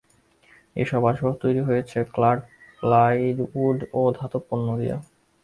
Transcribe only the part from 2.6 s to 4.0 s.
plywood